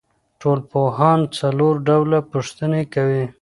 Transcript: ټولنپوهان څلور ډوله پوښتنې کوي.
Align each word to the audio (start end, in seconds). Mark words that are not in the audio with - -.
ټولنپوهان 0.41 1.19
څلور 1.39 1.73
ډوله 1.87 2.19
پوښتنې 2.31 2.83
کوي. 2.93 3.23